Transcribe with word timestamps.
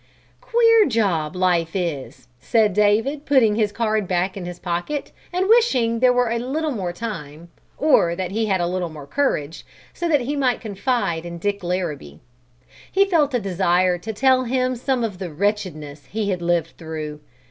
"Queer 0.41 0.87
job, 0.87 1.35
life 1.35 1.75
is!" 1.75 2.27
said 2.39 2.73
David, 2.73 3.23
putting 3.23 3.53
his 3.53 3.71
card 3.71 4.07
back 4.07 4.35
in 4.35 4.45
his 4.47 4.57
pocket 4.57 5.11
and 5.31 5.47
wishing 5.47 5.99
there 5.99 6.11
were 6.11 6.31
a 6.31 6.39
little 6.39 6.71
more 6.71 6.91
time, 6.91 7.49
or 7.77 8.15
that 8.15 8.31
he 8.31 8.47
had 8.47 8.59
a 8.59 8.65
little 8.65 8.89
more 8.89 9.05
courage, 9.05 9.63
so 9.93 10.09
that 10.09 10.21
he 10.21 10.35
might 10.35 10.59
confide 10.59 11.23
in 11.23 11.37
Dick 11.37 11.63
Larrabee. 11.63 12.19
He 12.91 13.05
felt 13.05 13.35
a 13.35 13.39
desire 13.39 13.99
to 13.99 14.11
tell 14.11 14.45
him 14.45 14.75
some 14.75 15.03
of 15.03 15.19
the 15.19 15.31
wretchedness 15.31 16.05
he 16.07 16.31
had 16.31 16.41
lived 16.41 16.77
through. 16.79 17.19